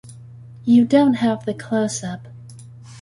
[0.65, 2.25] You don't have the close-up.